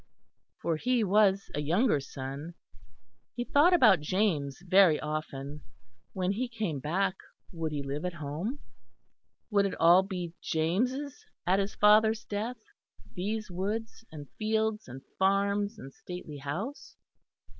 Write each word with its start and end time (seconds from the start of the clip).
For 0.63 0.77
he 0.77 1.03
was 1.03 1.51
a 1.53 1.59
younger 1.61 1.99
son. 1.99 2.55
He 3.35 3.43
thought 3.43 3.71
about 3.71 3.99
James 3.99 4.57
very 4.65 4.99
often. 4.99 5.61
When 6.13 6.31
he 6.31 6.47
came 6.47 6.79
back 6.79 7.17
would 7.51 7.71
he 7.71 7.83
live 7.83 8.03
at 8.05 8.15
home? 8.15 8.57
Would 9.51 9.67
it 9.67 9.75
all 9.79 10.01
be 10.01 10.33
James' 10.41 11.23
at 11.45 11.59
his 11.59 11.75
father's 11.75 12.25
death, 12.25 12.57
these 13.13 13.51
woods 13.51 14.03
and 14.11 14.27
fields 14.39 14.87
and 14.87 15.03
farms 15.19 15.77
and 15.77 15.93
stately 15.93 16.39
house? 16.39 16.95